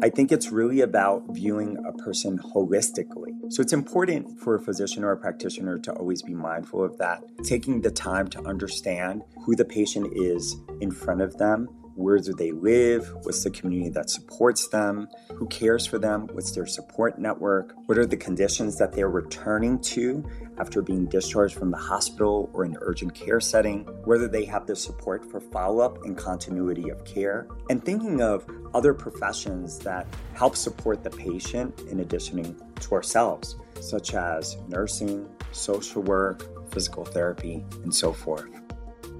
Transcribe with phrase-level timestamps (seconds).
[0.00, 3.34] I think it's really about viewing a person holistically.
[3.52, 7.24] So it's important for a physician or a practitioner to always be mindful of that,
[7.42, 12.32] taking the time to understand who the patient is in front of them where do
[12.32, 13.12] they live?
[13.24, 15.08] What's the community that supports them?
[15.34, 16.28] Who cares for them?
[16.32, 17.74] What's their support network?
[17.86, 20.24] What are the conditions that they're returning to
[20.58, 23.80] after being discharged from the hospital or an urgent care setting?
[24.04, 27.48] Whether they have the support for follow up and continuity of care?
[27.68, 34.14] And thinking of other professions that help support the patient in addition to ourselves, such
[34.14, 38.48] as nursing, social work, physical therapy, and so forth.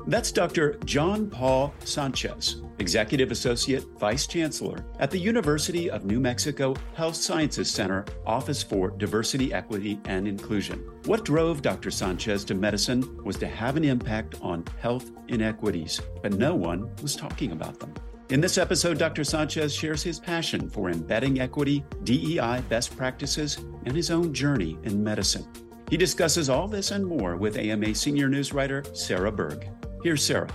[0.06, 0.79] That's Dr.
[0.84, 7.70] John Paul Sanchez, Executive Associate Vice Chancellor at the University of New Mexico Health Sciences
[7.70, 10.78] Center Office for Diversity, Equity, and Inclusion.
[11.05, 11.91] What drove Dr.
[11.91, 17.16] Sanchez to medicine was to have an impact on health inequities, but no one was
[17.16, 17.92] talking about them.
[18.30, 19.24] In this episode, Dr.
[19.24, 25.03] Sanchez shares his passion for embedding equity, DEI best practices, and his own journey in
[25.03, 25.47] medicine.
[25.88, 29.66] He discusses all this and more with AMA senior news writer Sarah Berg.
[30.05, 30.50] Here's Sarah.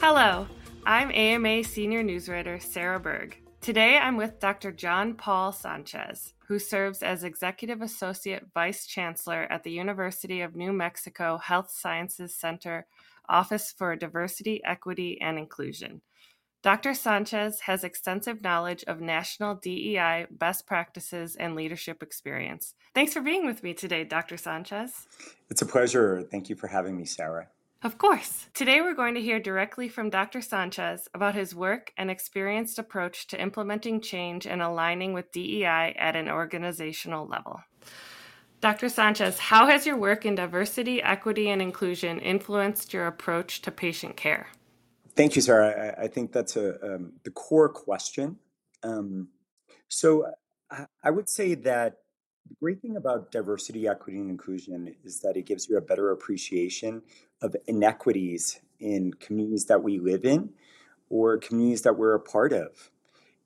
[0.00, 0.46] Hello,
[0.86, 3.36] I'm AMA senior newswriter Sarah Berg.
[3.60, 4.70] Today I'm with Dr.
[4.70, 10.72] John Paul Sanchez, who serves as Executive Associate Vice Chancellor at the University of New
[10.72, 12.86] Mexico Health Sciences Center
[13.28, 16.00] Office for Diversity, Equity, and Inclusion.
[16.62, 16.94] Dr.
[16.94, 22.74] Sanchez has extensive knowledge of national DEI best practices and leadership experience.
[22.94, 24.36] Thanks for being with me today, Dr.
[24.36, 25.08] Sanchez.
[25.50, 26.22] It's a pleasure.
[26.22, 27.48] Thank you for having me, Sarah.
[27.80, 28.48] Of course.
[28.54, 30.40] Today we're going to hear directly from Dr.
[30.40, 36.16] Sanchez about his work and experienced approach to implementing change and aligning with DEI at
[36.16, 37.60] an organizational level.
[38.60, 38.88] Dr.
[38.88, 44.16] Sanchez, how has your work in diversity, equity, and inclusion influenced your approach to patient
[44.16, 44.48] care?
[45.14, 45.94] Thank you, Sarah.
[45.96, 48.38] I, I think that's a um, the core question.
[48.82, 49.28] Um,
[49.86, 50.26] so
[50.68, 51.98] I, I would say that
[52.48, 56.10] the great thing about diversity, equity, and inclusion is that it gives you a better
[56.10, 57.02] appreciation
[57.40, 60.50] of inequities in communities that we live in
[61.10, 62.90] or communities that we're a part of.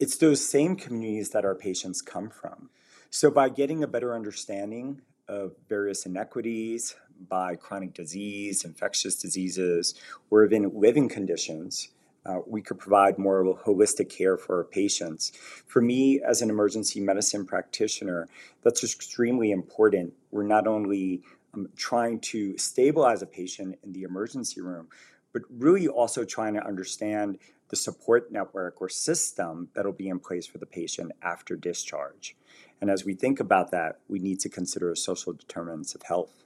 [0.00, 2.70] It's those same communities that our patients come from.
[3.10, 6.96] So, by getting a better understanding of various inequities,
[7.28, 9.94] by chronic disease, infectious diseases,
[10.30, 11.88] or even living conditions,
[12.24, 15.32] uh, we could provide more holistic care for our patients.
[15.66, 18.28] For me, as an emergency medicine practitioner,
[18.62, 20.12] that's extremely important.
[20.30, 21.22] We're not only
[21.54, 24.88] um, trying to stabilize a patient in the emergency room,
[25.32, 27.38] but really also trying to understand
[27.70, 32.36] the support network or system that'll be in place for the patient after discharge.
[32.80, 36.41] And as we think about that, we need to consider social determinants of health.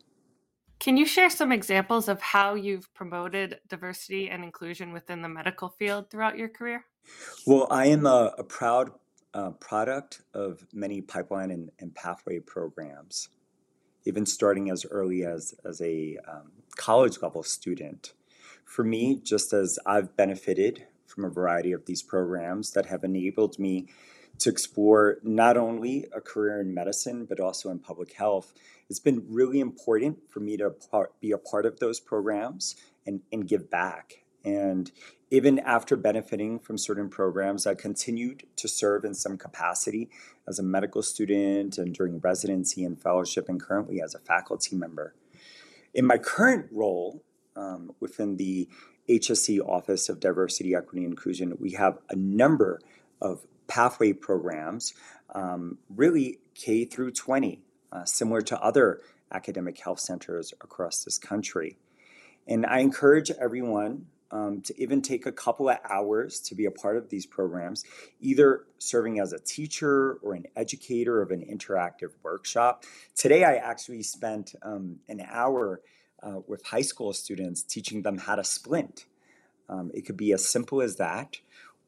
[0.78, 5.70] Can you share some examples of how you've promoted diversity and inclusion within the medical
[5.70, 6.84] field throughout your career?
[7.46, 8.90] Well, I am a, a proud
[9.32, 13.28] uh, product of many pipeline and, and, pathway programs,
[14.04, 18.14] even starting as early as, as a um, college level student.
[18.64, 23.58] For me, just as I've benefited from a variety of these programs that have enabled
[23.58, 23.88] me
[24.38, 28.52] to explore not only a career in medicine, but also in public health.
[28.88, 30.74] It's been really important for me to
[31.20, 32.76] be a part of those programs
[33.06, 34.24] and, and give back.
[34.44, 34.92] And
[35.30, 40.08] even after benefiting from certain programs, I continued to serve in some capacity
[40.46, 45.14] as a medical student and during residency and fellowship, and currently as a faculty member.
[45.92, 47.24] In my current role
[47.56, 48.68] um, within the
[49.08, 52.80] HSC Office of Diversity, Equity, and Inclusion, we have a number
[53.20, 54.94] of pathway programs,
[55.34, 57.60] um, really K through 20,
[57.92, 59.00] uh, similar to other
[59.32, 61.76] academic health centers across this country.
[62.46, 66.70] And I encourage everyone um, to even take a couple of hours to be a
[66.70, 67.84] part of these programs,
[68.20, 72.84] either serving as a teacher or an educator of an interactive workshop.
[73.14, 75.80] Today, I actually spent um, an hour
[76.22, 79.06] uh, with high school students teaching them how to splint.
[79.68, 81.38] Um, it could be as simple as that,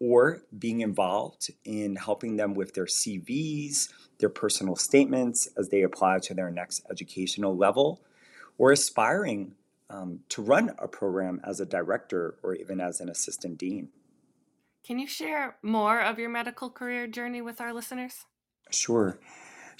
[0.00, 6.18] or being involved in helping them with their CVs, their personal statements as they apply
[6.20, 8.00] to their next educational level,
[8.58, 9.54] or aspiring
[9.90, 13.88] um, to run a program as a director or even as an assistant dean.
[14.84, 18.24] Can you share more of your medical career journey with our listeners?
[18.70, 19.18] Sure.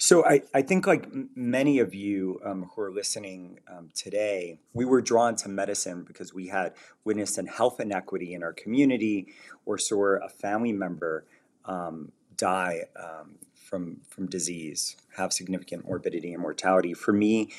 [0.01, 4.85] So I, I think like many of you um, who are listening um, today, we
[4.85, 6.73] were drawn to medicine because we had
[7.03, 9.27] witnessed an health inequity in our community
[9.65, 11.25] or saw a family member
[11.65, 16.93] um, die um, from, from disease, have significant morbidity and mortality.
[16.93, 17.51] For me,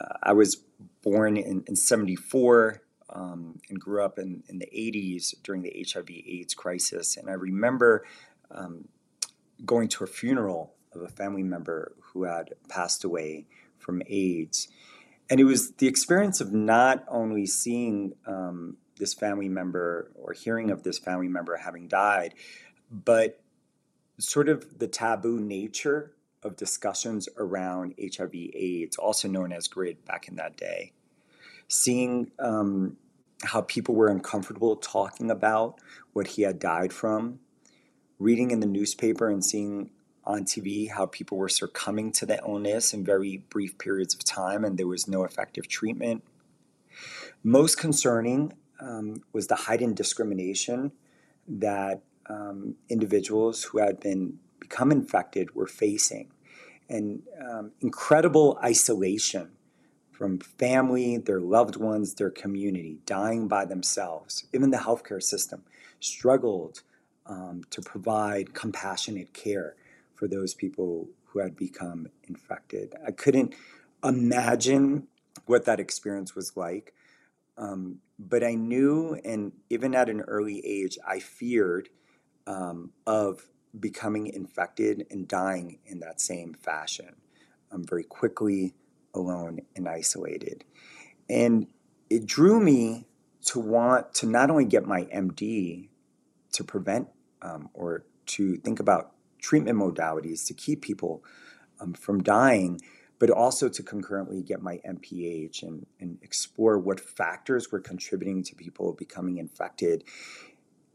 [0.00, 0.56] uh, I was
[1.02, 2.82] born in, in 74.
[3.10, 7.16] um, and grew up in, in the 80s during the HIV AIDS crisis.
[7.16, 8.04] And I remember
[8.50, 8.88] um,
[9.64, 13.46] going to a funeral of a family member who had passed away
[13.78, 14.68] from AIDS.
[15.30, 20.70] And it was the experience of not only seeing um, this family member or hearing
[20.70, 22.34] of this family member having died,
[22.90, 23.40] but
[24.18, 30.28] sort of the taboo nature of discussions around HIV AIDS, also known as GRID back
[30.28, 30.92] in that day.
[31.68, 32.96] Seeing um,
[33.42, 35.80] how people were uncomfortable talking about
[36.12, 37.40] what he had died from,
[38.18, 39.90] reading in the newspaper and seeing
[40.28, 44.64] on TV how people were succumbing to the illness in very brief periods of time
[44.64, 46.22] and there was no effective treatment.
[47.42, 50.92] Most concerning um, was the heightened discrimination
[51.48, 56.30] that um, individuals who had been become infected were facing,
[56.90, 59.50] and um, incredible isolation
[60.12, 64.44] from family, their loved ones, their community, dying by themselves.
[64.52, 65.62] Even the healthcare system
[66.00, 66.82] struggled
[67.24, 69.74] um, to provide compassionate care
[70.18, 72.92] for those people who had become infected.
[73.06, 73.54] I couldn't
[74.02, 75.06] imagine
[75.46, 76.92] what that experience was like.
[77.56, 81.88] Um, but I knew, and even at an early age, I feared
[82.48, 83.46] um, of
[83.78, 87.14] becoming infected and dying in that same fashion
[87.70, 88.74] um, very quickly,
[89.14, 90.64] alone, and isolated.
[91.30, 91.68] And
[92.10, 93.06] it drew me
[93.46, 95.90] to want to not only get my MD
[96.52, 97.08] to prevent
[97.40, 101.22] um, or to think about treatment modalities to keep people
[101.80, 102.80] um, from dying,
[103.18, 108.54] but also to concurrently get my MPH and, and explore what factors were contributing to
[108.54, 110.04] people becoming infected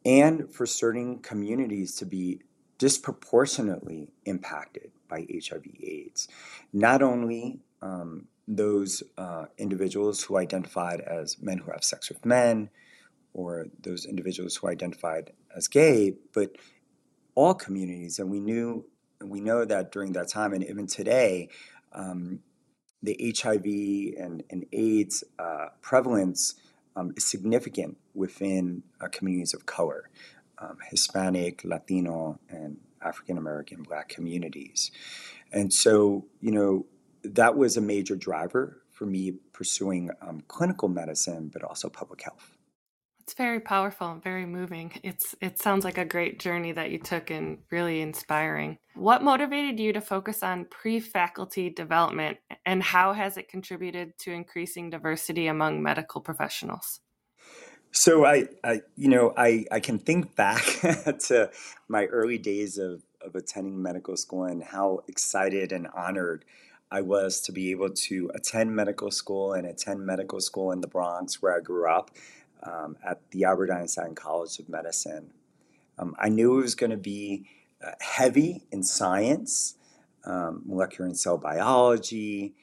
[0.06, 2.42] and for certain communities to be
[2.78, 6.28] disproportionately impacted by HIV AIDS.
[6.74, 12.70] Not only um, those uh, individuals who identified as men who have sex with men,
[13.34, 16.56] or those individuals who identified as gay, but
[17.36, 18.20] all communities.
[18.20, 18.86] And we knew,
[19.24, 21.50] we know that during that time, and even today,
[21.94, 22.40] um,
[23.02, 23.66] the HIV
[24.24, 26.56] and, and AIDS uh, prevalence
[26.96, 30.10] um, is significant within uh, communities of color,
[30.60, 34.92] um, Hispanic, Latino, and African American Black communities.
[35.52, 36.86] And so, you know,
[37.24, 42.53] that was a major driver for me pursuing um, clinical medicine, but also public health.
[43.24, 44.92] It's very powerful and very moving.
[45.02, 48.78] It's it sounds like a great journey that you took and really inspiring.
[48.96, 54.90] What motivated you to focus on pre-faculty development and how has it contributed to increasing
[54.90, 57.00] diversity among medical professionals?
[57.92, 60.66] So I, I you know, I, I can think back
[61.28, 61.50] to
[61.88, 66.44] my early days of, of attending medical school and how excited and honored
[66.92, 70.88] I was to be able to attend medical school and attend medical school in the
[70.88, 72.12] Bronx where I grew up
[72.64, 75.32] um, at the Albert Einstein College of Medicine.
[75.98, 77.46] Um, I knew it was going to be
[77.86, 79.76] uh, heavy in science,
[80.26, 82.56] um, molecular and cell biology,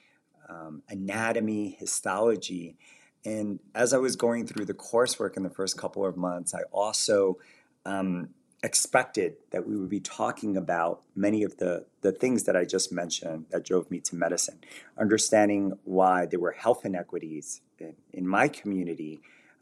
[0.48, 2.76] um, anatomy, histology.
[3.24, 6.62] And as I was going through the coursework in the first couple of months, I
[6.72, 7.38] also
[7.84, 8.30] um,
[8.62, 12.90] expected that we would be talking about many of the, the things that I just
[12.90, 14.58] mentioned that drove me to medicine,
[14.98, 19.20] understanding why there were health inequities in, in my community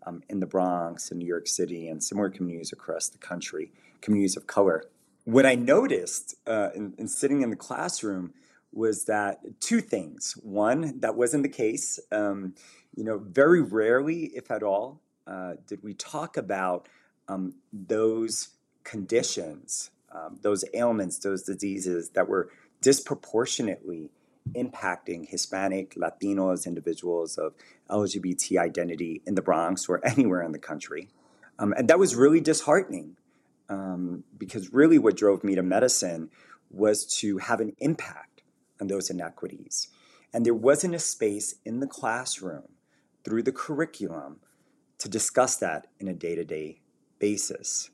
[0.09, 3.71] um, in the Bronx and New York City and similar communities across the country,
[4.01, 4.85] communities of color.
[5.25, 8.33] What I noticed uh, in, in, sitting in the classroom
[8.73, 10.35] was that two things.
[10.43, 12.01] One, that wasn't the case.
[12.11, 12.55] Um,
[12.95, 16.89] you know, very rarely, if at all, uh, did we talk about
[17.29, 18.49] um, those
[18.85, 22.49] conditions, um, those ailments, those diseases that were
[22.81, 24.11] disproportionately
[24.55, 27.55] impacting Hispanic, Latinos, individuals of
[27.91, 31.09] LGBT identity in the Bronx or anywhere in the country.
[31.59, 33.17] Um, and that was really disheartening
[33.69, 36.31] um, because really what drove me to medicine
[36.71, 38.43] was to have an impact
[38.81, 39.89] on those inequities.
[40.33, 42.69] And there wasn't a space in the classroom
[43.25, 44.41] through the curriculum
[44.99, 46.81] to discuss that in a day to day
[47.19, 47.91] basis,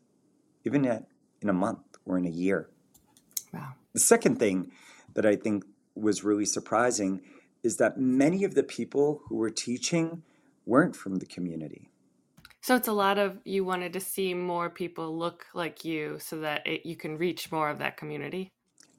[0.64, 1.04] even at,
[1.40, 2.68] in a month or in a year.
[3.52, 3.74] Wow.
[3.92, 4.72] The second thing
[5.14, 7.20] that I think was really surprising
[7.62, 10.22] is that many of the people who were teaching
[10.66, 11.90] weren't from the community.
[12.60, 16.40] So it's a lot of you wanted to see more people look like you so
[16.40, 18.48] that it, you can reach more of that community?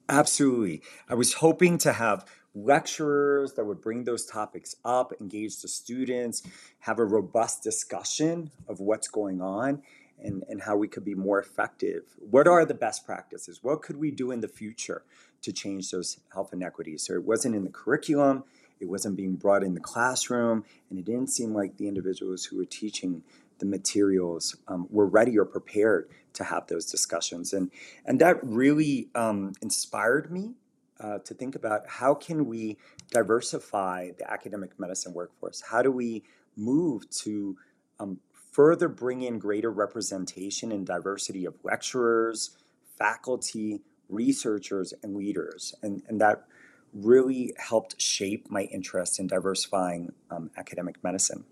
[0.08, 0.82] Absolutely.
[1.08, 2.24] I was hoping to have
[2.54, 6.42] lecturers that would bring those topics up, engage the students,
[6.80, 9.82] have a robust discussion of what's going on
[10.22, 12.02] and, and how we could be more effective.
[12.18, 13.62] What are the best practices?
[13.62, 15.02] What could we do in the future
[15.42, 17.04] to change those health inequities?
[17.06, 18.44] So it wasn't in the curriculum,
[18.80, 22.56] it wasn't being brought in the classroom, and it didn't seem like the individuals who
[22.56, 23.22] were teaching
[23.58, 27.52] the materials um, were ready or prepared to have those discussions.
[27.52, 27.70] And,
[28.04, 30.54] and that really um, inspired me
[31.00, 32.76] uh, to think about how can we
[33.10, 35.62] diversify the academic medicine workforce?
[35.70, 36.22] How do we
[36.56, 37.56] move to
[37.98, 38.18] um,
[38.52, 42.56] further bring in greater representation and diversity of lecturers,
[42.98, 45.74] faculty, researchers, and leaders?
[45.82, 46.44] And, and that
[46.92, 51.44] really helped shape my interest in diversifying um, academic medicine.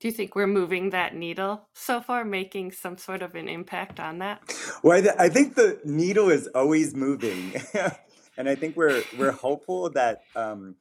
[0.00, 4.00] Do you think we're moving that needle so far, making some sort of an impact
[4.00, 4.42] on that?
[4.82, 7.54] Well, I, th- I think the needle is always moving.
[8.36, 10.74] and I think we're we're hopeful that um,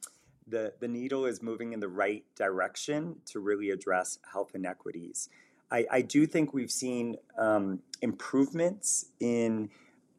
[0.47, 5.29] the the needle is moving in the right direction to really address health inequities.
[5.71, 9.69] I, I do think we've seen um, improvements in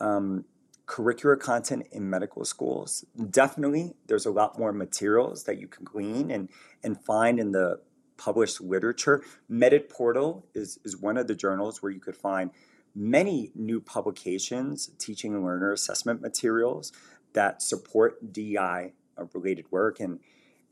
[0.01, 0.45] um,
[0.93, 3.05] curricular content in medical schools.
[3.31, 6.51] Definitely, there's a lot more materials that you can glean and
[6.85, 7.81] and find in the
[8.19, 9.25] published literature.
[9.51, 12.51] MedEdPORTAL is is one of the journals where you could find
[12.95, 16.93] many new publications teaching and learner assessment materials
[17.33, 18.93] that support DI
[19.33, 19.99] related work.
[19.99, 20.21] And,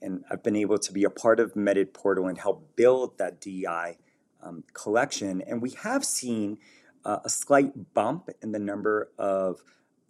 [0.02, 3.96] and I've been able to be a part of MedEdPORTAL and help build that DI
[4.42, 5.40] um, collection.
[5.40, 6.58] And we have seen
[7.06, 9.62] uh, a slight bump in the number of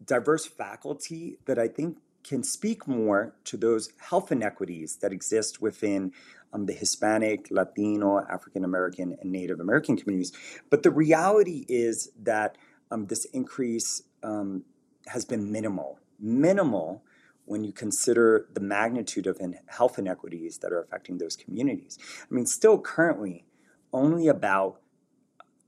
[0.04, 6.12] diverse faculty that I think can speak more to those health inequities that exist within
[6.52, 10.32] um, the Hispanic, Latino, African American, and Native American communities.
[10.68, 12.56] But the reality is that
[12.90, 14.64] um, this increase um,
[15.06, 17.02] has been minimal minimal
[17.46, 21.98] when you consider the magnitude of health inequities that are affecting those communities.
[22.30, 23.44] I mean, still currently,
[23.92, 24.80] only about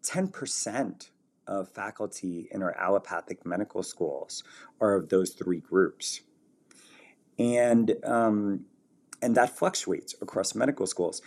[0.04, 1.08] 10%
[1.52, 4.42] of faculty in our allopathic medical schools
[4.80, 6.22] are of those three groups.
[7.38, 8.64] And, um,
[9.20, 11.20] and that fluctuates across medical schools.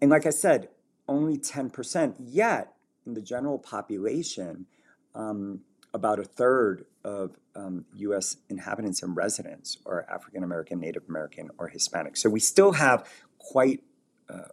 [0.00, 0.68] And like I said,
[1.08, 2.74] only 10%, yet
[3.06, 4.66] in the general population,
[5.14, 5.60] um,
[5.92, 11.68] about a third of um, US inhabitants and residents are African American, Native American, or
[11.68, 12.16] Hispanic.
[12.16, 13.82] So we still have quite,
[14.28, 14.48] uh,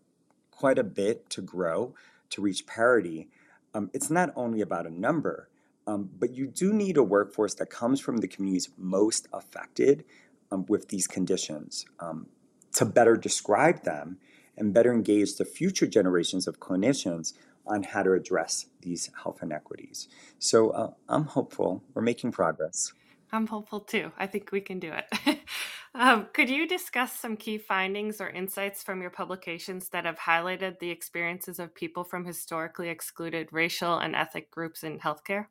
[0.49, 1.93] quite a bit to grow
[2.29, 3.29] to reach parity.
[3.73, 5.49] Um, it's not only about a number,
[5.85, 10.03] um, but you do need a workforce that comes from the communities most affected
[10.51, 12.27] um, with these conditions um,
[12.73, 14.17] to better describe them
[14.57, 17.33] and better engage the future generations of clinicians
[17.65, 20.07] on how to address these health inequities.
[20.39, 21.83] So uh, I'm hopeful.
[21.93, 22.93] We're making progress.
[23.31, 24.11] I'm hopeful too.
[24.17, 25.39] I think we can do it.
[25.97, 30.79] um, could you discuss some key findings or insights from your publications that have highlighted
[30.79, 35.47] the experiences of people from historically excluded racial and ethnic groups in healthcare?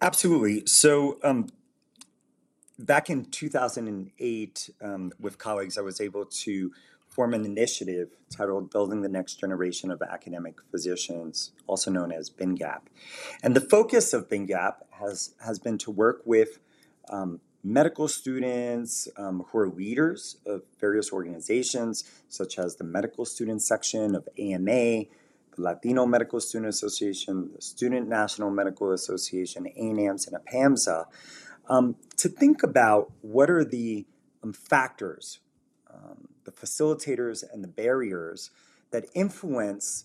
[0.00, 0.66] Absolutely.
[0.66, 1.46] So, um,
[2.78, 6.72] back in 2008, um, with colleagues, I was able to
[7.08, 12.80] form an initiative titled Building the Next Generation of Academic Physicians, also known as BNGAP.
[13.44, 16.58] And the focus of BNGAP has, has been to work with
[17.08, 23.62] um, medical students um, who are leaders of various organizations, such as the Medical Student
[23.62, 25.06] Section of AMA,
[25.56, 31.06] the Latino Medical Student Association, the Student National Medical Association, ANAMS, and APAMSA,
[31.68, 34.04] um, to think about what are the
[34.42, 35.40] um, factors
[35.94, 38.50] um, the facilitators and the barriers
[38.90, 40.04] that influence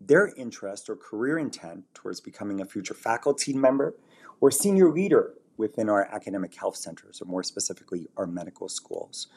[0.00, 3.94] their interest or career intent towards becoming a future faculty member
[4.40, 9.28] or senior leader within our academic health centers, or more specifically, our medical schools.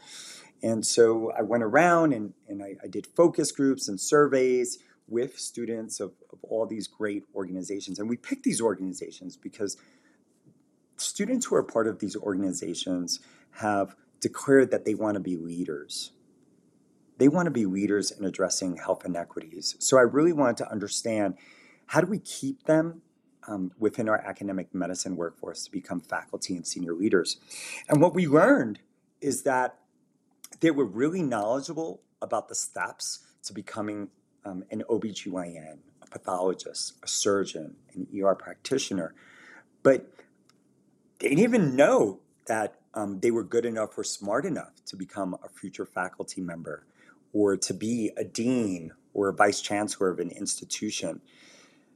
[0.64, 5.38] And so I went around and, and I, I did focus groups and surveys with
[5.38, 8.00] students of, of all these great organizations.
[8.00, 9.78] And we picked these organizations because
[10.96, 13.20] students who are part of these organizations
[13.58, 16.14] have declared that they want to be leaders
[17.18, 19.76] they want to be leaders in addressing health inequities.
[19.80, 21.36] So I really wanted to understand
[21.86, 23.03] how do we keep them
[23.48, 27.38] um, within our academic medicine workforce to become faculty and senior leaders.
[27.90, 28.80] And what we learned
[29.22, 29.80] is that
[30.60, 34.10] they were really knowledgeable about the steps to becoming
[34.46, 39.14] um, an OBGYN, a pathologist, a surgeon, an ER practitioner.
[39.82, 40.10] But
[41.20, 45.36] they didn't even know that um, they were good enough or smart enough to become
[45.44, 46.86] a future faculty member
[47.32, 51.22] or to be a dean or a vice chancellor of an institution.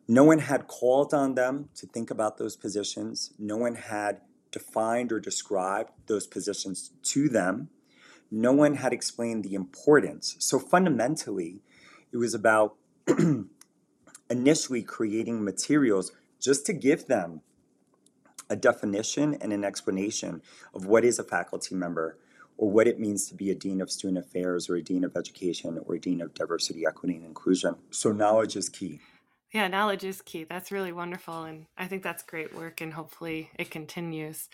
[0.08, 3.34] No one had called on them to think about those positions.
[3.38, 4.22] No one had
[4.52, 7.70] defined or described those positions to them.
[8.32, 10.36] No one had explained the importance.
[10.40, 11.62] So fundamentally,
[12.12, 12.76] it was about
[14.30, 17.42] initially creating materials just to give them
[18.50, 20.42] a definition and an explanation
[20.74, 22.18] of what is a faculty member,
[22.58, 25.16] or what it means to be a dean of student affairs or a dean of
[25.16, 27.76] education or a dean of diversity, equity, and inclusion.
[27.92, 29.00] So, knowledge is key.
[29.54, 30.44] Yeah, knowledge is key.
[30.44, 31.44] That's really wonderful.
[31.44, 34.50] And I think that's great work, and hopefully it continues.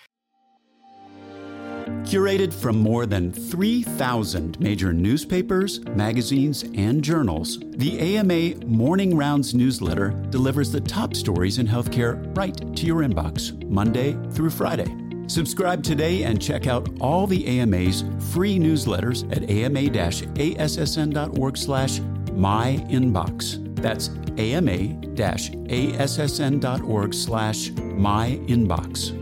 [2.03, 10.09] Curated from more than 3,000 major newspapers, magazines, and journals, the AMA Morning Rounds newsletter
[10.29, 14.95] delivers the top stories in healthcare right to your inbox, Monday through Friday.
[15.27, 19.97] Subscribe today and check out all the AMA's free newsletters at ama-assn.org
[21.57, 23.62] slash myinbox.
[23.83, 25.13] That's ama-assn.org
[27.13, 29.19] slash myinbox.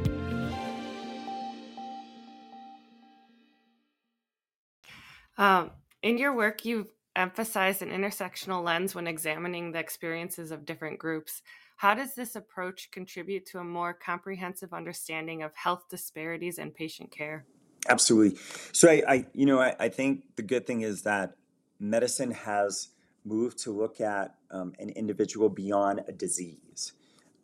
[5.38, 5.72] Um,
[6.04, 11.42] in your work, you've emphasized an intersectional lens when examining the experiences of different groups.
[11.78, 17.12] How does this approach contribute to a more comprehensive understanding of health disparities and patient
[17.12, 17.48] care?
[17.90, 18.38] Absolutely.
[18.72, 21.34] So I, I you know, I, I, think the good thing is that
[21.80, 22.90] medicine has
[23.24, 26.94] moved to look at um, an individual beyond a disease,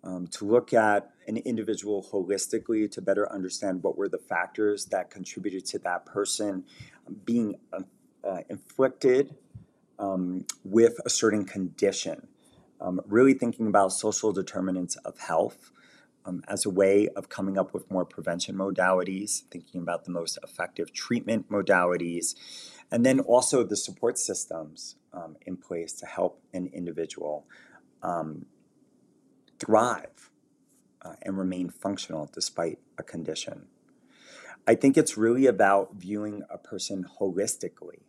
[0.04, 5.10] um, to look at an individual holistically to better understand what were the factors that
[5.10, 6.64] contributed to that person
[7.26, 7.82] being uh,
[8.24, 9.36] uh, inflicted
[10.00, 12.28] um, with a certain condition.
[12.80, 15.72] Um, really thinking about social determinants of health
[16.26, 20.38] um, as a way of coming up with more prevention modalities, thinking about the most
[20.44, 22.36] effective treatment modalities,
[22.92, 27.46] and then also the support systems um, in place to help an individual
[28.04, 28.46] um,
[29.60, 30.30] thrive
[31.02, 33.68] uh, and remain functional despite a condition.
[34.68, 38.02] I think it's really about viewing a person holistically.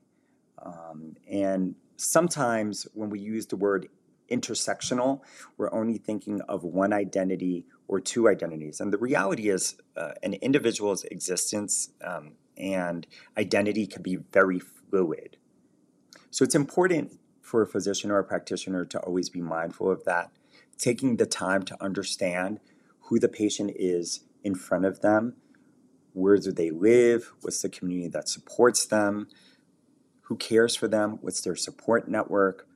[0.60, 3.88] Um, and sometimes when we use the word
[4.30, 5.20] intersectional,
[5.56, 8.80] we're only thinking of one identity or two identities.
[8.80, 13.06] And the reality is, uh, an individual's existence um, and
[13.38, 15.37] identity can be very fluid.
[16.30, 20.30] So it's important for a physician or a practitioner to always be mindful of that,
[20.76, 22.60] taking the time to understand
[23.02, 25.36] who the patient is in front of them
[26.18, 27.32] where do they live?
[27.42, 29.28] What's the community that supports them?
[30.22, 31.18] Who cares for them?
[31.20, 32.66] What's their support network?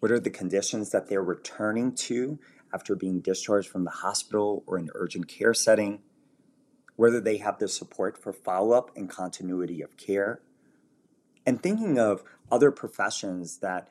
[0.00, 2.38] What are the conditions that they're returning to
[2.72, 6.00] after being discharged from the hospital or an urgent care setting?
[6.96, 10.40] Whether they have the support for follow up and continuity of care.
[11.48, 13.88] And thinking of other professions that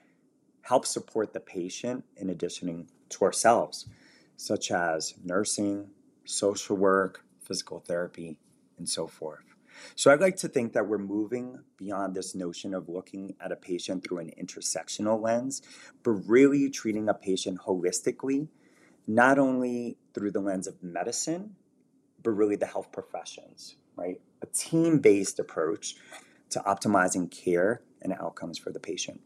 [0.62, 3.88] help support the patient in addition to ourselves,
[4.36, 5.88] such as nursing,
[6.24, 8.38] social work, physical therapy,
[8.78, 9.56] and so forth.
[9.96, 13.56] So I'd like to think that we're moving beyond this notion of looking at a
[13.56, 15.64] patient through an intersectional lens,
[16.04, 18.50] but really treating a patient holistically,
[19.08, 21.56] not only through the lens of medicine,
[22.22, 24.22] but really the health professions, right?
[24.44, 25.96] A team based approach
[26.50, 29.22] to optimizing care and outcomes for the patient.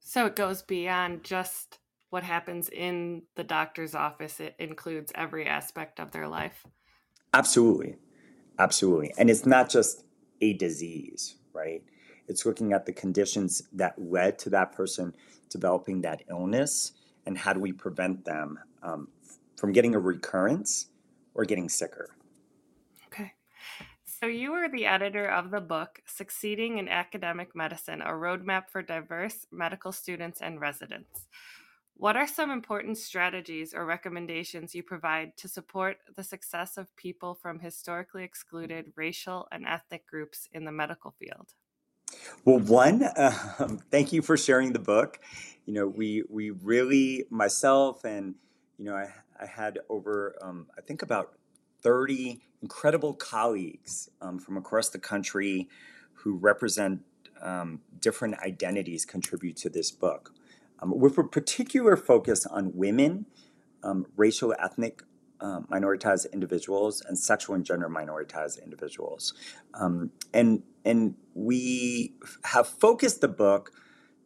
[0.00, 1.78] So it goes beyond just
[2.10, 6.64] what happens in the doctor's office, it includes every aspect of their life.
[7.34, 7.96] Absolutely.
[8.58, 9.12] Absolutely.
[9.18, 10.04] And it's not just
[10.40, 11.82] a disease, right?
[12.28, 15.14] It's looking at the conditions that led to that person
[15.50, 16.92] developing that illness
[17.26, 19.08] and how do we prevent them um,
[19.56, 20.86] from getting a recurrence
[21.34, 22.15] or getting sicker.
[24.26, 28.82] So, you are the editor of the book Succeeding in Academic Medicine A Roadmap for
[28.82, 31.28] Diverse Medical Students and Residents.
[31.96, 37.36] What are some important strategies or recommendations you provide to support the success of people
[37.36, 41.52] from historically excluded racial and ethnic groups in the medical field?
[42.44, 45.20] Well, one, um, thank you for sharing the book.
[45.66, 48.34] You know, we we really myself and
[48.76, 49.06] you know I
[49.40, 51.36] I had over um, I think about
[51.86, 55.68] thirty incredible colleagues um, from across the country
[56.14, 57.00] who represent
[57.40, 60.34] um, different identities contribute to this book
[60.80, 63.26] um, with a particular focus on women,
[63.84, 65.04] um, racial, ethnic
[65.40, 69.32] um, minoritized individuals, and sexual and gender minoritized individuals.
[69.72, 72.14] And, and we
[72.46, 73.70] have focused the book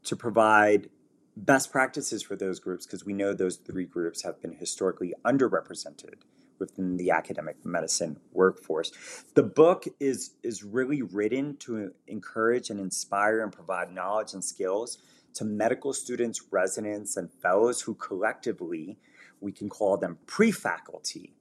[0.05, 0.89] to provide
[1.37, 6.15] best practices for those groups because we know those three groups have been historically underrepresented
[6.61, 8.93] within the academic medicine workforce.
[9.35, 14.99] The book is is really written to encourage and inspire and provide knowledge and skills
[15.35, 18.99] to medical students, residents, and fellows who collectively
[19.41, 21.33] we can call them pre faculty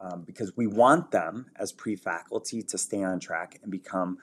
[0.00, 4.18] um, because we want them as pre faculty to stay on track and become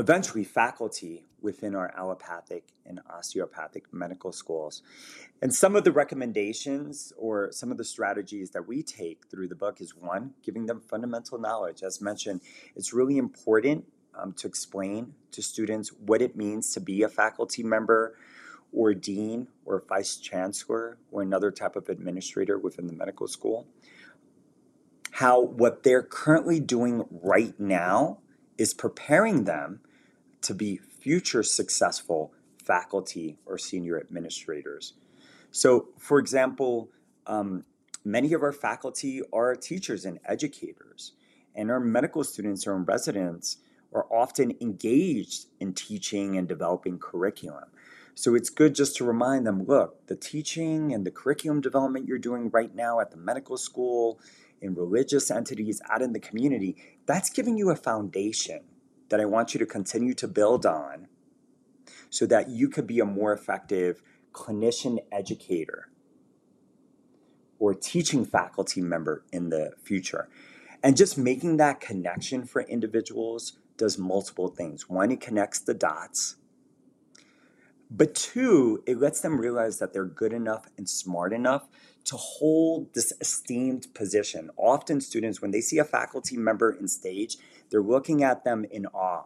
[0.00, 4.82] eventually faculty within our allopathic and osteopathic medical schools.
[5.42, 9.54] And some of the recommendations or some of the strategies that we take through the
[9.54, 11.82] book is one, giving them fundamental knowledge.
[11.82, 12.40] As mentioned,
[12.74, 13.84] it's really important
[14.18, 18.16] um, to explain to students what it means to be a faculty member
[18.72, 23.66] or dean or vice chancellor or another type of administrator within the medical school.
[25.12, 28.18] How what they're currently doing right now
[28.56, 29.80] is preparing them
[30.42, 32.32] to be future successful
[32.64, 34.94] faculty or senior administrators.
[35.50, 36.90] So, for example,
[37.26, 37.64] um,
[38.04, 41.12] many of our faculty are teachers and educators,
[41.54, 43.58] and our medical students or residents
[43.92, 47.64] are often engaged in teaching and developing curriculum.
[48.14, 52.18] So it's good just to remind them look, the teaching and the curriculum development you're
[52.18, 54.20] doing right now at the medical school,
[54.60, 56.76] in religious entities, out in the community,
[57.06, 58.60] that's giving you a foundation
[59.10, 61.08] that I want you to continue to build on
[62.08, 65.90] so that you could be a more effective clinician educator
[67.58, 70.28] or teaching faculty member in the future.
[70.82, 74.88] And just making that connection for individuals does multiple things.
[74.88, 76.36] One, it connects the dots.
[77.90, 81.68] But two, it lets them realize that they're good enough and smart enough
[82.04, 84.50] to hold this esteemed position.
[84.56, 87.36] Often, students, when they see a faculty member in stage,
[87.70, 89.24] they're looking at them in awe.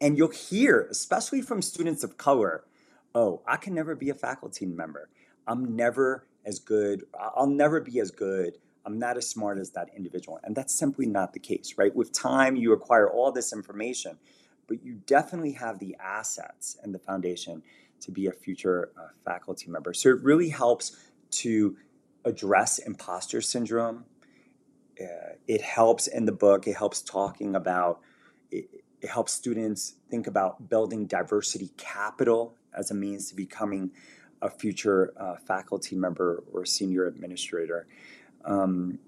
[0.00, 2.64] And you'll hear, especially from students of color,
[3.14, 5.10] oh, I can never be a faculty member.
[5.46, 7.04] I'm never as good.
[7.18, 8.58] I'll never be as good.
[8.86, 10.40] I'm not as smart as that individual.
[10.42, 11.94] And that's simply not the case, right?
[11.94, 14.18] With time, you acquire all this information,
[14.66, 17.62] but you definitely have the assets and the foundation
[18.00, 19.92] to be a future uh, faculty member.
[19.92, 20.96] So it really helps
[21.30, 21.76] to
[22.24, 24.04] address imposter syndrome.
[25.00, 28.00] Uh, it helps in the book, it helps talking about,
[28.50, 33.90] it, it helps students think about building diversity capital as a means to becoming
[34.42, 37.86] a future uh, faculty member or senior administrator.
[38.44, 38.98] Um,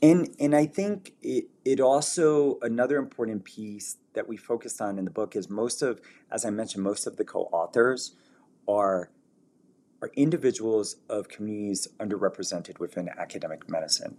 [0.00, 5.04] and, and I think it, it also, another important piece that we focused on in
[5.04, 8.16] the book is most of, as I mentioned, most of the co authors
[8.66, 9.10] are
[10.02, 14.18] are individuals of communities underrepresented within academic medicine.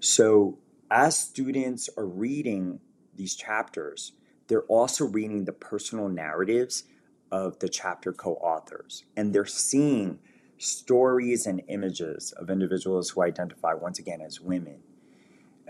[0.00, 0.58] So,
[0.90, 2.80] as students are reading
[3.16, 4.12] these chapters,
[4.46, 6.84] they're also reading the personal narratives
[7.32, 10.20] of the chapter co authors, and they're seeing
[10.56, 14.78] stories and images of individuals who identify once again as women,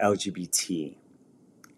[0.02, 0.96] LGBT,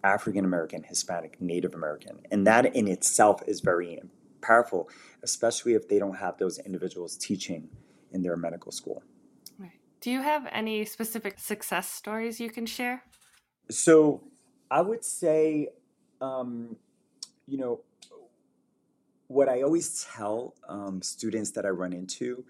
[0.02, 2.18] African American, Hispanic, Native American.
[2.30, 4.00] And that in itself is very
[4.46, 4.88] powerful,
[5.22, 7.68] especially if they don't have those individuals teaching
[8.12, 9.02] in their medical school.
[9.58, 9.78] Right.
[10.00, 13.02] Do you have any specific success stories you can share?
[13.70, 14.22] So
[14.70, 15.68] I would say,
[16.20, 16.76] um,
[17.46, 17.80] you know,
[19.28, 22.44] what I always tell um, students that I run into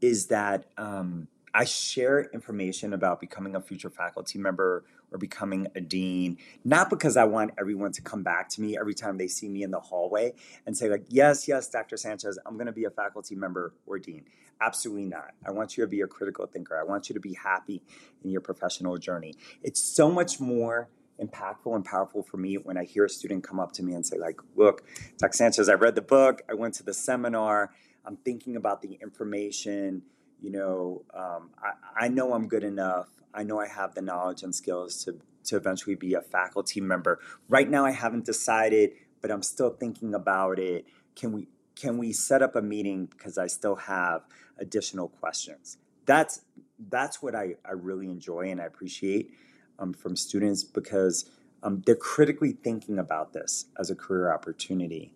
[0.00, 5.80] is that um, I share information about becoming a future faculty member or becoming a
[5.80, 9.48] dean, not because I want everyone to come back to me every time they see
[9.48, 10.32] me in the hallway
[10.66, 11.96] and say, like, yes, yes, Dr.
[11.96, 14.24] Sanchez, I'm going to be a faculty member or dean.
[14.60, 15.32] Absolutely not.
[15.46, 16.78] I want you to be a critical thinker.
[16.78, 17.82] I want you to be happy
[18.24, 19.34] in your professional journey.
[19.62, 20.88] It's so much more
[21.20, 24.06] impactful and powerful for me when I hear a student come up to me and
[24.06, 24.84] say, like, look,
[25.18, 25.36] Dr.
[25.36, 27.70] Sanchez, I read the book, I went to the seminar,
[28.04, 30.02] I'm thinking about the information
[30.42, 33.08] you know, um, I, I know I'm good enough.
[33.32, 37.20] I know I have the knowledge and skills to, to eventually be a faculty member.
[37.48, 40.86] Right now, I haven't decided, but I'm still thinking about it.
[41.14, 44.22] Can we can we set up a meeting because I still have
[44.58, 45.78] additional questions?
[46.04, 46.42] That's
[46.90, 49.30] that's what I, I really enjoy and I appreciate
[49.78, 51.30] um, from students because
[51.62, 55.14] um, they're critically thinking about this as a career opportunity.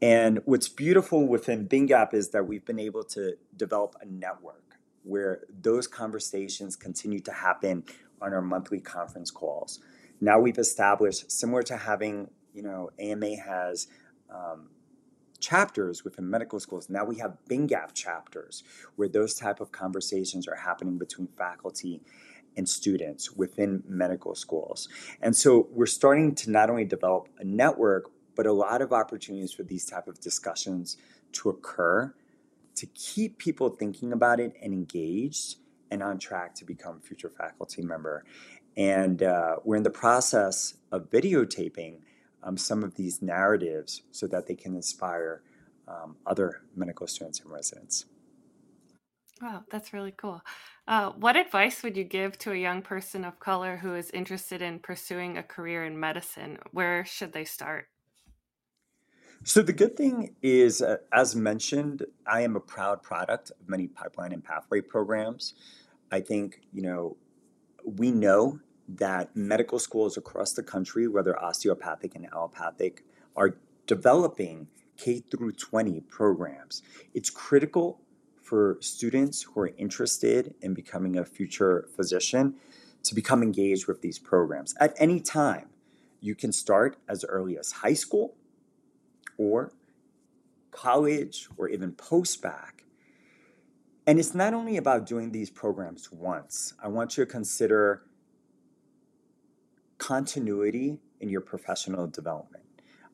[0.00, 5.40] And what's beautiful within BNGAP is that we've been able to develop a network where
[5.60, 7.84] those conversations continue to happen
[8.20, 9.80] on our monthly conference calls.
[10.20, 13.88] Now we've established, similar to having, you know, AMA has
[14.32, 14.68] um,
[15.40, 16.88] chapters within medical schools.
[16.90, 18.62] Now we have BNGAP chapters
[18.96, 22.02] where those type of conversations are happening between faculty
[22.56, 24.88] and students within medical schools.
[25.22, 29.52] And so we're starting to not only develop a network, but a lot of opportunities
[29.52, 30.96] for these type of discussions
[31.32, 32.14] to occur
[32.76, 35.56] to keep people thinking about it and engaged
[35.90, 38.24] and on track to become future faculty member.
[38.76, 41.98] And uh, we're in the process of videotaping
[42.44, 45.42] um, some of these narratives so that they can inspire
[45.88, 48.04] um, other medical students and residents.
[49.42, 50.42] Wow, that's really cool.
[50.86, 54.62] Uh, what advice would you give to a young person of color who is interested
[54.62, 56.58] in pursuing a career in medicine?
[56.70, 57.88] Where should they start?
[59.44, 63.86] So the good thing is, uh, as mentioned, I am a proud product of many
[63.86, 65.54] pipeline and pathway programs.
[66.10, 67.16] I think you know
[67.84, 73.04] we know that medical schools across the country, whether osteopathic and allopathic,
[73.36, 76.82] are developing K through 20 programs.
[77.14, 78.00] It's critical
[78.42, 82.54] for students who are interested in becoming a future physician
[83.04, 85.68] to become engaged with these programs at any time.
[86.20, 88.34] You can start as early as high school
[89.38, 89.72] or
[90.70, 92.84] college or even post bac.
[94.06, 96.74] And it's not only about doing these programs once.
[96.82, 98.02] I want you to consider
[99.98, 102.64] continuity in your professional development.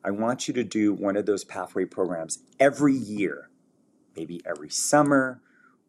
[0.03, 3.49] I want you to do one of those pathway programs every year,
[4.15, 5.41] maybe every summer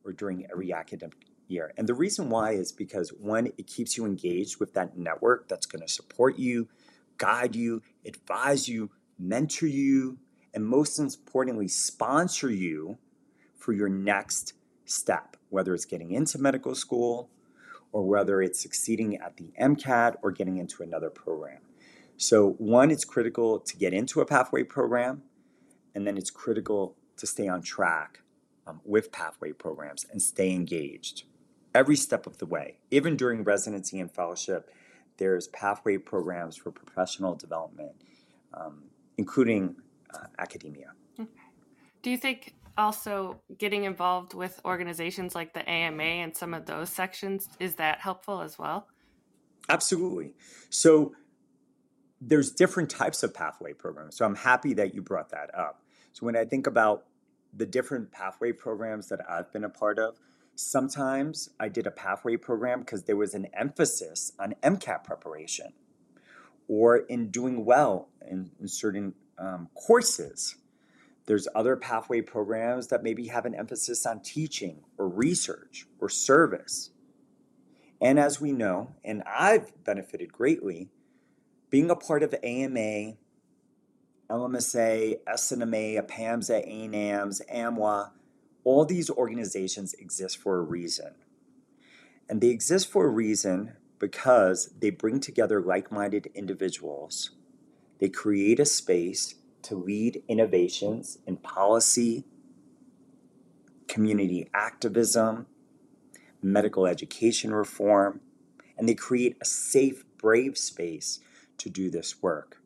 [0.04, 1.72] or during every academic year.
[1.76, 5.66] And the reason why is because one, it keeps you engaged with that network that's
[5.66, 6.68] going to support you,
[7.18, 10.18] guide you, advise you, mentor you,
[10.56, 12.96] and most importantly, sponsor you
[13.58, 14.54] for your next
[14.86, 17.28] step, whether it's getting into medical school
[17.92, 21.60] or whether it's succeeding at the MCAT or getting into another program.
[22.16, 25.24] So, one, it's critical to get into a pathway program,
[25.94, 28.22] and then it's critical to stay on track
[28.66, 31.24] um, with pathway programs and stay engaged
[31.74, 32.78] every step of the way.
[32.90, 34.70] Even during residency and fellowship,
[35.18, 37.92] there's pathway programs for professional development,
[38.54, 38.84] um,
[39.18, 39.76] including
[40.16, 40.92] uh, academia.
[41.18, 41.30] Okay.
[42.02, 46.90] Do you think also getting involved with organizations like the AMA and some of those
[46.90, 48.86] sections is that helpful as well?
[49.68, 50.34] Absolutely.
[50.70, 51.14] So
[52.20, 54.16] there's different types of pathway programs.
[54.16, 55.82] So I'm happy that you brought that up.
[56.12, 57.04] So when I think about
[57.52, 60.18] the different pathway programs that I've been a part of,
[60.54, 65.72] sometimes I did a pathway program because there was an emphasis on MCAT preparation
[66.68, 70.56] or in doing well in, in certain um, courses.
[71.26, 76.90] There's other pathway programs that maybe have an emphasis on teaching or research or service.
[78.00, 80.90] And as we know, and I've benefited greatly,
[81.70, 83.14] being a part of AMA,
[84.30, 88.10] LMSA, SNMA, APAMSA, ANAMS, AMWA,
[88.64, 91.14] all these organizations exist for a reason.
[92.28, 97.30] And they exist for a reason because they bring together like minded individuals.
[97.98, 102.24] They create a space to lead innovations in policy,
[103.88, 105.46] community activism,
[106.42, 108.20] medical education reform,
[108.76, 111.20] and they create a safe, brave space
[111.58, 112.58] to do this work.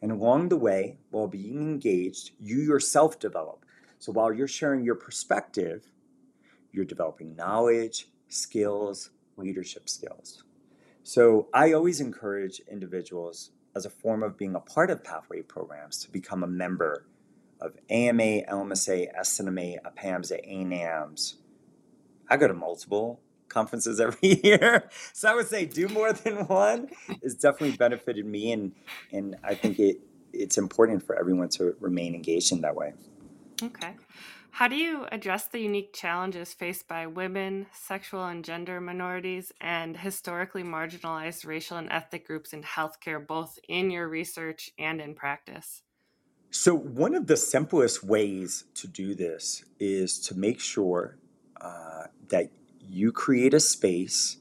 [0.00, 3.64] And along the way, while being engaged, you yourself develop.
[3.98, 5.90] So while you're sharing your perspective,
[6.70, 10.44] you're developing knowledge, skills, leadership skills.
[11.02, 15.98] So I always encourage individuals as a form of being a part of pathway programs
[15.98, 17.04] to become a member
[17.60, 21.34] of AMA, LMSA, SNMA, APAMSA, ANAMS.
[22.28, 24.88] I go to multiple conferences every year.
[25.12, 26.88] So I would say do more than one.
[27.22, 28.72] It's definitely benefited me and
[29.12, 30.00] and I think it
[30.32, 32.94] it's important for everyone to remain engaged in that way.
[33.62, 33.94] Okay.
[34.56, 39.98] How do you address the unique challenges faced by women, sexual and gender minorities, and
[39.98, 45.82] historically marginalized racial and ethnic groups in healthcare, both in your research and in practice?
[46.50, 51.18] So, one of the simplest ways to do this is to make sure
[51.60, 54.38] uh, that you create a space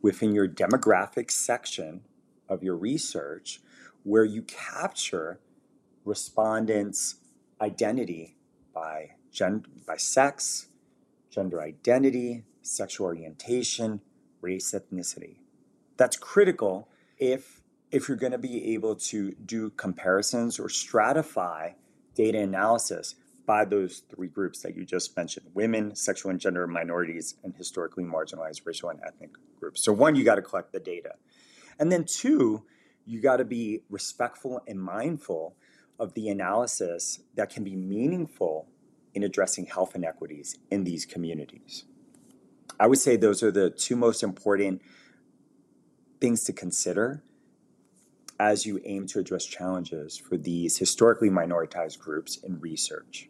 [0.00, 2.00] within your demographic section
[2.48, 3.60] of your research
[4.04, 5.38] where you capture
[6.06, 7.16] respondents'
[7.60, 8.38] identity
[8.72, 10.68] by, gen- by sex,
[11.30, 14.00] gender identity, sexual orientation,
[14.40, 15.36] race, ethnicity.
[15.96, 16.88] That's critical
[17.18, 21.74] if, if you're going to be able to do comparisons or stratify
[22.14, 23.14] data analysis
[23.46, 28.04] by those three groups that you just mentioned women, sexual and gender minorities, and historically
[28.04, 29.82] marginalized racial and ethnic groups.
[29.82, 31.14] So, one, you got to collect the data.
[31.78, 32.62] And then, two,
[33.06, 35.56] you got to be respectful and mindful
[35.98, 38.68] of the analysis that can be meaningful
[39.14, 41.84] in addressing health inequities in these communities.
[42.78, 44.82] I would say those are the two most important
[46.20, 47.22] things to consider
[48.38, 53.28] as you aim to address challenges for these historically minoritized groups in research.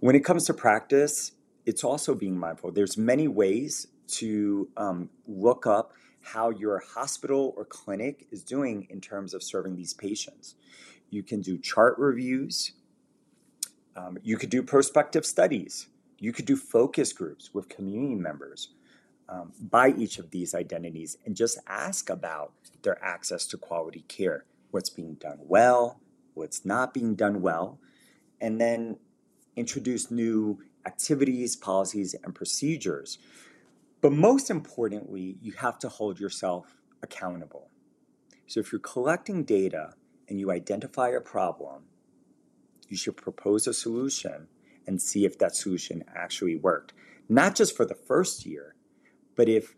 [0.00, 1.32] When it comes to practice,
[1.64, 2.72] it's also being mindful.
[2.72, 9.00] There's many ways to um, look up how your hospital or clinic is doing in
[9.00, 10.56] terms of serving these patients.
[11.10, 12.72] You can do chart reviews.
[13.96, 15.88] Um, you could do prospective studies.
[16.18, 18.70] You could do focus groups with community members
[19.28, 22.52] um, by each of these identities and just ask about
[22.82, 26.00] their access to quality care, what's being done well,
[26.34, 27.78] what's not being done well,
[28.40, 28.98] and then
[29.56, 33.18] introduce new activities, policies, and procedures.
[34.00, 37.70] But most importantly, you have to hold yourself accountable.
[38.46, 39.94] So if you're collecting data
[40.28, 41.84] and you identify a problem,
[42.94, 44.46] you should propose a solution
[44.86, 46.92] and see if that solution actually worked.
[47.28, 48.76] Not just for the first year,
[49.34, 49.74] but if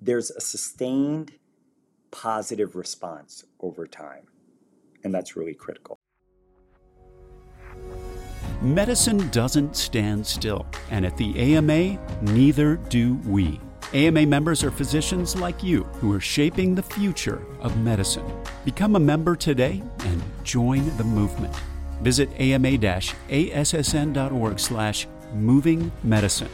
[0.00, 1.34] there's a sustained
[2.10, 4.26] positive response over time.
[5.04, 5.96] And that's really critical.
[8.60, 13.60] Medicine doesn't stand still, and at the AMA, neither do we.
[13.92, 18.26] AMA members are physicians like you who are shaping the future of medicine.
[18.64, 21.54] Become a member today and join the movement.
[22.02, 23.08] Visit ama-assn.org
[24.58, 26.48] slash moving medicine.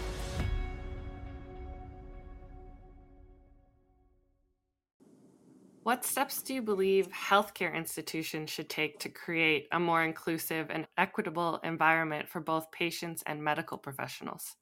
[5.87, 10.89] What steps do you believe healthcare institutions should take to create a more inclusive and
[10.99, 14.57] equitable environment for both patients and medical professionals?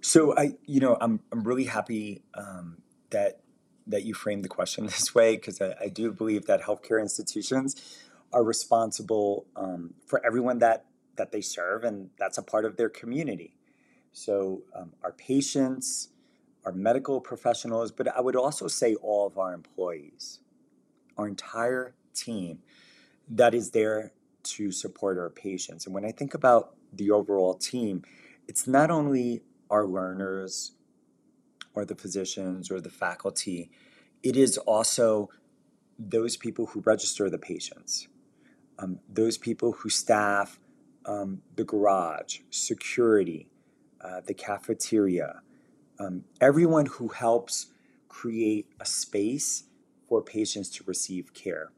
[0.00, 2.78] So I, you know, I'm I'm really happy um,
[3.10, 3.40] that
[3.86, 7.74] that you framed the question this way because I, I, do believe that healthcare institutions
[8.32, 10.84] are responsible um, for everyone that
[11.16, 13.54] that they serve, and that's a part of their community.
[14.12, 16.10] So um, our patients,
[16.64, 20.40] our medical professionals, but I would also say all of our employees,
[21.16, 22.60] our entire team
[23.28, 24.12] that is there
[24.42, 25.86] to support our patients.
[25.86, 28.02] And when I think about the overall team,
[28.46, 30.72] it's not only our learners
[31.74, 33.70] or the physicians or the faculty,
[34.22, 35.28] it is also
[35.98, 38.08] those people who register the patients,
[38.78, 40.58] um, those people who staff
[41.04, 43.48] um, the garage, security,
[44.00, 45.40] uh, the cafeteria,
[45.98, 47.66] um, everyone who helps
[48.08, 49.64] create a space
[50.08, 51.72] for patients to receive care.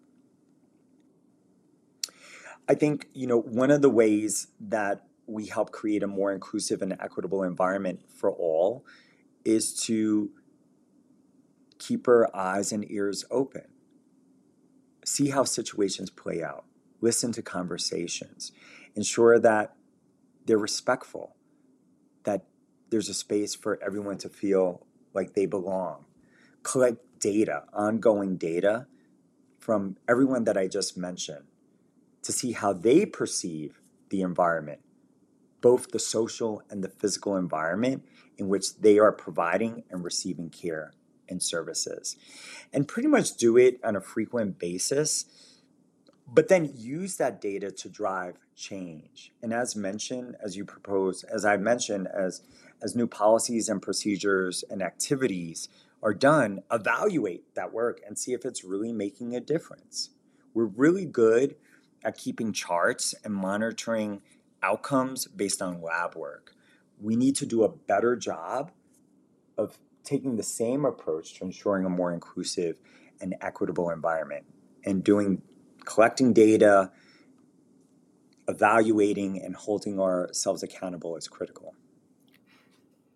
[2.69, 6.83] I think, you know, one of the ways that we help create a more inclusive
[6.83, 8.85] and equitable environment for all
[9.45, 10.31] is to
[11.79, 13.65] keep our eyes and ears open.
[15.05, 16.65] See how situations play out.
[17.01, 18.53] Listen to conversations.
[18.95, 19.75] Ensure that
[20.47, 21.37] they're respectful,
[22.25, 22.45] that
[22.91, 26.05] there's a space for everyone to feel like they belong.
[26.63, 28.87] Collect data, ongoing data
[29.59, 31.45] from everyone that I just mentioned
[32.23, 34.81] to see how they perceive the environment
[35.61, 38.05] both the social and the physical environment
[38.39, 40.93] in which they are providing and receiving care
[41.29, 42.17] and services.
[42.73, 45.27] And pretty much do it on a frequent basis,
[46.33, 49.33] but then use that data to drive change.
[49.43, 52.43] And as mentioned, as you propose, as I mentioned, as,
[52.83, 55.69] as new policies and procedures and activities
[56.03, 60.11] are done, evaluate that work and see if it's really making a difference.
[60.55, 61.57] We're really good
[62.05, 64.23] at keeping charts and monitoring
[64.63, 66.55] outcomes based on lab work.
[67.01, 68.73] We need to do a better job
[69.59, 72.79] of taking the same approach to ensuring a more inclusive
[73.21, 74.45] and equitable environment
[74.85, 75.43] and doing
[75.91, 76.91] collecting data,
[78.47, 81.75] evaluating and holding ourselves accountable is critical.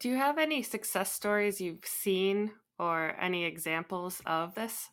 [0.01, 4.91] Do you have any success stories you've seen or any examples of this?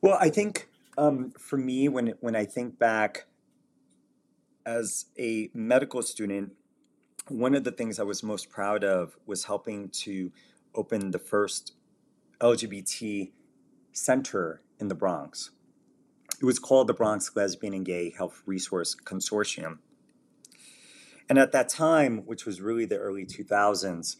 [0.00, 3.26] Well, I think um, for me, when when I think back
[4.64, 6.52] as a medical student,
[7.28, 10.32] one of the things I was most proud of was helping to
[10.74, 11.74] open the first
[12.40, 13.30] LGBT
[13.92, 15.50] center in the Bronx.
[16.40, 19.78] It was called the Bronx Lesbian and Gay Health Resource Consortium.
[21.28, 24.16] And at that time, which was really the early 2000s,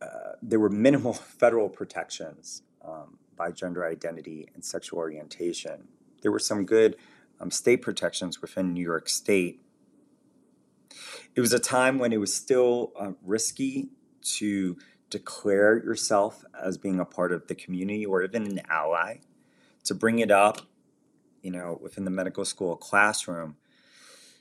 [0.00, 0.06] uh,
[0.42, 5.88] there were minimal federal protections um, by gender identity and sexual orientation.
[6.22, 6.96] There were some good
[7.38, 9.60] um, state protections within New York State.
[11.34, 13.90] It was a time when it was still uh, risky
[14.38, 14.78] to
[15.10, 19.18] declare yourself as being a part of the community or even an ally,
[19.84, 20.62] to bring it up,
[21.46, 23.54] you know, within the medical school classroom.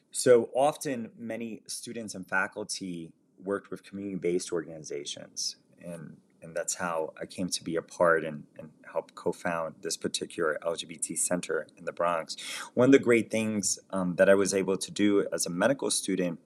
[0.10, 3.12] So often, many students and faculty
[3.44, 5.58] worked with community based organizations.
[5.84, 9.98] And and that's how I came to be a part and, and help co-found this
[9.98, 12.36] particular LGBT center in the Bronx.
[12.74, 15.92] One of the great things um, that I was able to do as a medical
[15.92, 16.40] student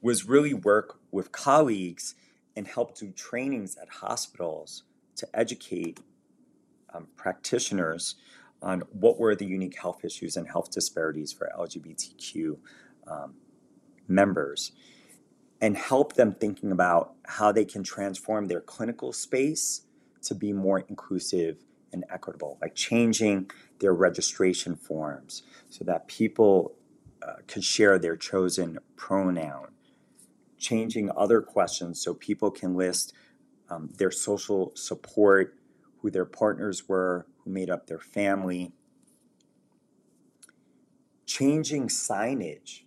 [0.00, 2.14] was really work with colleagues
[2.56, 4.82] and help do trainings at hospitals
[5.16, 6.00] to educate
[6.92, 8.16] um, practitioners
[8.62, 12.58] on what were the unique health issues and health disparities for LGBTQ
[13.06, 13.34] um,
[14.06, 14.72] members
[15.60, 19.82] and help them thinking about how they can transform their clinical space
[20.22, 21.58] to be more inclusive
[21.92, 23.50] and equitable, like changing
[23.80, 26.74] their registration forms so that people
[27.26, 29.68] uh, could share their chosen pronoun,
[30.58, 33.12] changing other questions so people can list
[33.68, 35.56] um, their social support,
[35.98, 38.72] who their partners were, who made up their family.
[41.26, 42.82] Changing signage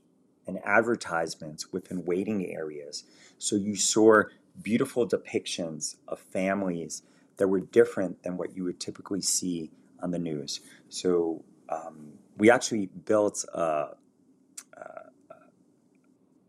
[0.46, 3.06] and advertisements within waiting areas.
[3.38, 4.24] So you saw
[4.62, 7.04] beautiful depictions of families
[7.38, 10.60] that were different than what you would typically see on the news.
[10.90, 14.86] So um, we actually built a, a,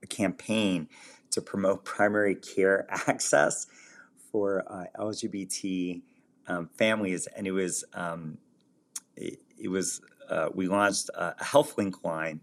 [0.02, 0.88] a, campaign
[1.30, 3.66] to promote primary care access
[4.30, 6.02] for uh, LGBT
[6.46, 8.38] um, families, and it was um,
[9.16, 12.40] it, it, was uh, we launched a HealthLink line.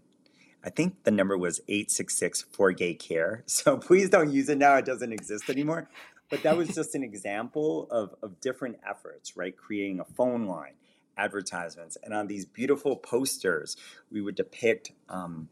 [0.64, 3.42] I think the number was 866 for gay care.
[3.46, 4.76] So please don't use it now.
[4.76, 5.88] It doesn't exist anymore.
[6.30, 9.54] But that was just an example of, of different efforts, right?
[9.54, 10.72] Creating a phone line,
[11.18, 11.98] advertisements.
[12.02, 13.76] And on these beautiful posters,
[14.10, 15.50] we would depict um,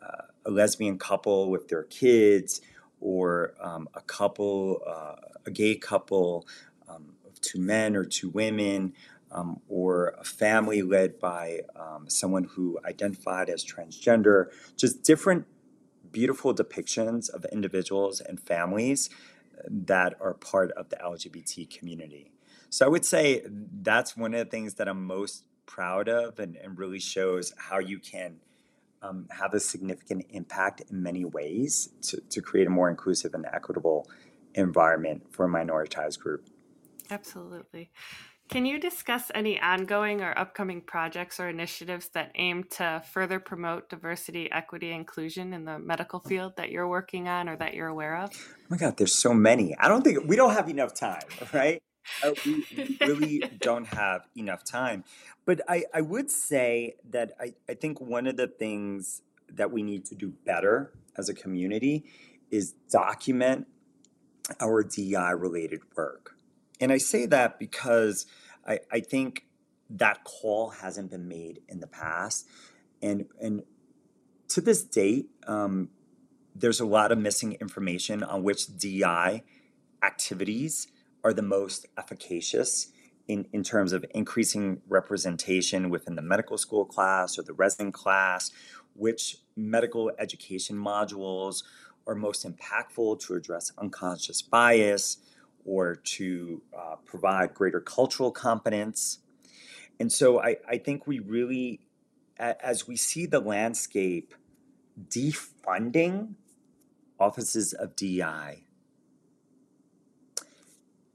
[0.00, 2.60] uh, a lesbian couple with their kids
[3.00, 6.46] or um, a couple, uh, a gay couple
[6.88, 8.94] um, two men or to women.
[9.32, 15.46] Um, or a family led by um, someone who identified as transgender, just different
[16.10, 19.08] beautiful depictions of individuals and families
[19.68, 22.32] that are part of the LGBT community.
[22.70, 26.56] So I would say that's one of the things that I'm most proud of and,
[26.56, 28.36] and really shows how you can
[29.02, 33.46] um, have a significant impact in many ways to, to create a more inclusive and
[33.46, 34.08] equitable
[34.54, 36.49] environment for a minoritized group.
[37.10, 37.90] Absolutely.
[38.50, 43.88] Can you discuss any ongoing or upcoming projects or initiatives that aim to further promote
[43.88, 48.16] diversity, equity, inclusion in the medical field that you're working on or that you're aware
[48.16, 48.30] of?
[48.34, 49.76] Oh my God, there's so many.
[49.78, 51.80] I don't think we don't have enough time, right?
[52.24, 55.04] Uh, we, we really don't have enough time.
[55.44, 59.84] But I, I would say that I, I think one of the things that we
[59.84, 62.04] need to do better as a community
[62.50, 63.68] is document
[64.60, 66.34] our DI related work.
[66.80, 68.26] And I say that because
[68.66, 69.44] I, I think
[69.90, 72.46] that call hasn't been made in the past.
[73.02, 73.62] And, and
[74.48, 75.90] to this date, um,
[76.54, 79.42] there's a lot of missing information on which DI
[80.02, 80.88] activities
[81.22, 82.88] are the most efficacious
[83.28, 88.50] in, in terms of increasing representation within the medical school class or the resident class,
[88.94, 91.62] which medical education modules
[92.06, 95.18] are most impactful to address unconscious bias,
[95.64, 99.18] or to uh, provide greater cultural competence.
[99.98, 101.80] And so I, I think we really,
[102.38, 104.34] as we see the landscape
[105.08, 106.34] defunding
[107.18, 108.62] offices of DI,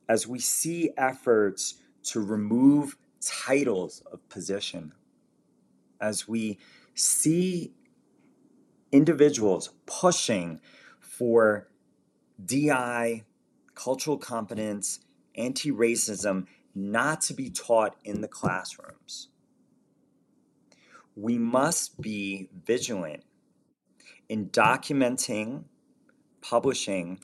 [0.08, 4.94] as we see efforts to remove titles of position,
[6.00, 6.60] as we
[6.94, 7.74] see
[8.92, 10.62] individuals pushing
[11.00, 11.68] for
[12.44, 13.24] DI
[13.76, 15.00] cultural competence,
[15.36, 19.30] anti racism not to be taught in the classrooms.
[21.16, 23.24] We must be vigilant
[24.28, 25.66] in documenting,
[26.42, 27.20] publishing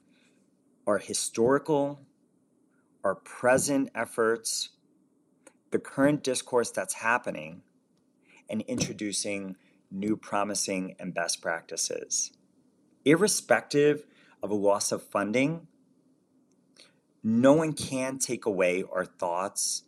[0.87, 1.99] our historical,
[3.03, 4.69] our present efforts,
[5.71, 7.63] the current discourse that's happening,
[8.49, 9.55] and introducing
[9.89, 12.31] new promising and best practices.
[13.03, 14.05] Irrespective
[14.41, 15.67] of a loss of funding,
[17.23, 19.83] no one can take away our thoughts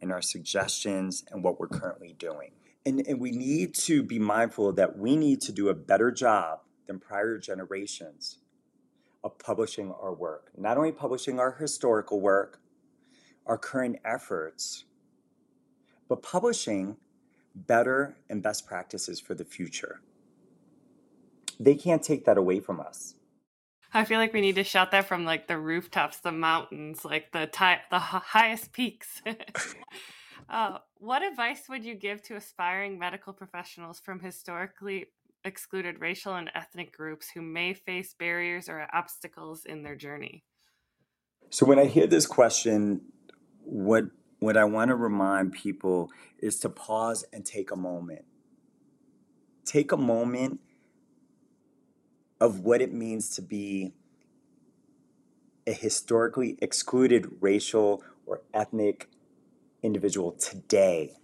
[0.00, 2.50] and our suggestions and what we're currently doing.
[2.84, 6.60] And, and we need to be mindful that we need to do a better job
[6.86, 8.38] than prior generations
[9.22, 10.50] of publishing our work.
[10.56, 12.60] Not only publishing our historical work,
[13.46, 14.84] our current efforts,
[16.08, 16.98] but publishing
[17.54, 20.00] better and best practices for the future.
[21.58, 23.14] They can't take that away from us.
[23.96, 27.30] I feel like we need to shout that from like the rooftops, the mountains, like
[27.30, 29.22] the ty- the highest peaks.
[30.48, 35.06] uh, what advice would you give to aspiring medical professionals from historically
[35.44, 40.42] excluded racial and ethnic groups who may face barriers or obstacles in their journey?
[41.50, 43.00] So when I hear this question,
[43.62, 44.06] what
[44.40, 48.24] what I want to remind people is to pause and take a moment.
[49.64, 50.58] Take a moment
[52.44, 53.94] of what it means to be
[55.66, 59.08] a historically excluded racial or ethnic
[59.82, 61.16] individual today.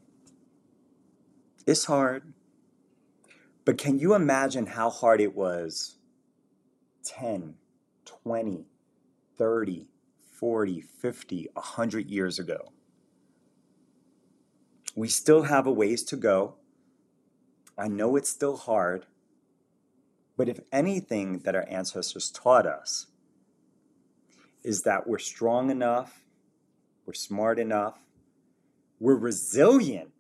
[1.67, 2.33] It's hard,
[3.67, 5.99] but can you imagine how hard it was
[7.05, 7.57] 10,
[8.07, 8.65] 20,
[9.37, 9.89] 30,
[10.33, 12.73] 40, 50, 100 years ago?
[14.97, 16.55] We still have a ways to go.
[17.77, 19.05] I know it's still hard,
[20.41, 23.09] but if anything that our ancestors taught us
[24.65, 26.25] is that we're strong enough,
[27.05, 27.99] we're smart enough,
[28.99, 30.11] we're resilient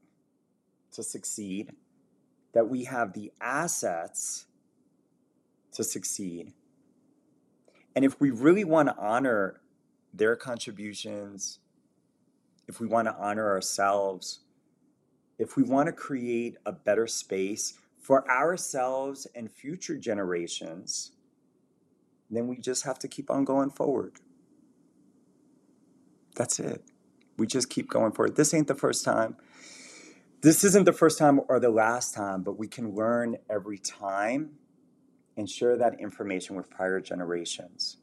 [0.93, 1.73] to succeed,
[2.53, 4.45] that we have the assets
[5.73, 6.53] to succeed.
[7.97, 9.63] And if we really want to honor
[10.13, 11.61] their contributions,
[12.69, 14.41] if we want to honor ourselves,
[15.39, 17.79] if we want to create a better space
[18.11, 21.13] for ourselves and future generations,
[22.29, 24.15] then we just have to keep on going forward.
[26.35, 26.83] That's it.
[27.39, 28.35] We just keep going forward.
[28.35, 29.37] This ain't the first time.
[30.41, 34.57] This isn't the first time or the last time, but we can learn every time
[35.37, 37.99] and share that information with prior generations.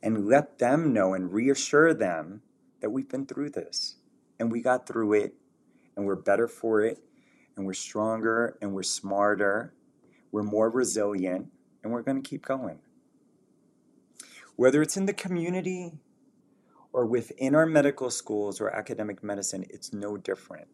[0.00, 2.42] And let them know and reassure them
[2.82, 3.96] that we've been through this
[4.38, 5.34] and we got through it
[5.96, 7.02] and we're better for it
[7.58, 9.74] and we're stronger and we're smarter,
[10.30, 11.48] we're more resilient,
[11.82, 12.78] and we're going to keep going.
[14.56, 15.98] Whether it's in the community
[16.92, 20.68] or within our medical schools or academic medicine, it's no different.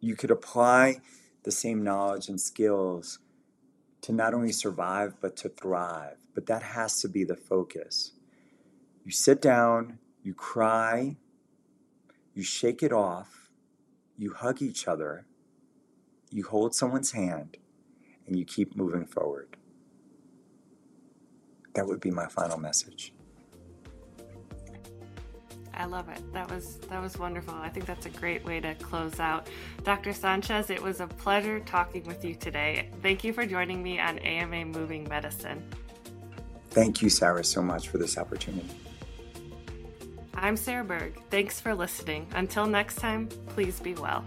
[0.00, 1.00] You could apply
[1.44, 3.18] the same knowledge and skills
[4.02, 6.16] to not only survive, but to thrive.
[6.34, 8.12] But that has to be the focus.
[9.04, 11.16] You sit down, you cry,
[12.34, 13.43] you shake it off,
[14.16, 15.26] you hug each other,
[16.30, 17.56] you hold someone's hand,
[18.26, 19.56] and you keep moving forward.
[21.74, 23.12] That would be my final message.
[25.76, 26.32] I love it.
[26.32, 27.54] That was that was wonderful.
[27.54, 29.48] I think that's a great way to close out.
[29.82, 30.12] Dr.
[30.12, 32.90] Sanchez, it was a pleasure talking with you today.
[33.02, 35.62] Thank you for joining me on AMA Moving Medicine.
[36.70, 38.70] Thank you, Sarah, so much for this opportunity.
[40.36, 41.20] I'm Sarah Berg.
[41.30, 42.26] Thanks for listening.
[42.34, 44.24] Until next time, please be well.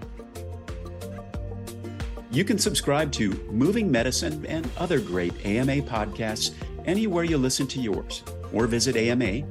[2.31, 6.53] You can subscribe to Moving Medicine and other great AMA podcasts
[6.85, 9.47] anywhere you listen to yours or visit ama-assn.org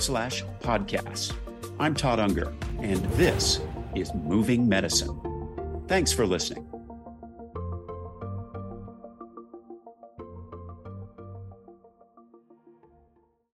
[0.00, 1.32] slash podcasts.
[1.78, 3.60] I'm Todd Unger, and this
[3.94, 5.20] is Moving Medicine.
[5.88, 6.71] Thanks for listening.